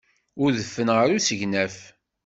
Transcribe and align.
Udfen 0.43 0.89
ɣer 0.95 1.07
usegnaf. 1.17 1.75